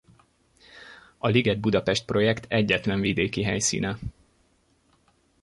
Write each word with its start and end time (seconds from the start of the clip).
A 1.17 1.27
Liget 1.27 1.59
Budapest 1.59 2.05
projekt 2.05 2.45
egyetlen 2.49 2.99
vidéki 3.01 3.43
helyszíne. 3.43 3.97